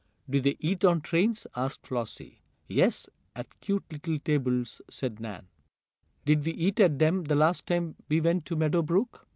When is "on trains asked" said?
0.83-1.85